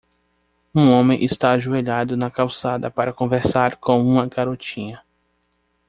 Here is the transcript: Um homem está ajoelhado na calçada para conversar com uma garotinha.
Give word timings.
Um 0.73 0.89
homem 0.89 1.23
está 1.23 1.51
ajoelhado 1.51 2.17
na 2.17 2.31
calçada 2.31 2.89
para 2.89 3.13
conversar 3.13 3.75
com 3.75 4.01
uma 4.01 4.25
garotinha. 4.25 4.99